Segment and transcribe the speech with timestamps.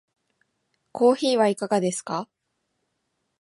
[0.93, 2.27] コーヒーはいかがですか？